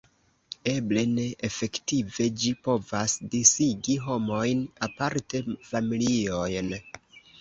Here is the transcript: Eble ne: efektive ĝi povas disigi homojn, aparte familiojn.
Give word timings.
Eble 0.69 1.01
ne: 1.09 1.25
efektive 1.47 2.27
ĝi 2.43 2.53
povas 2.69 3.15
disigi 3.35 3.99
homojn, 4.07 4.65
aparte 4.89 5.43
familiojn. 5.73 6.77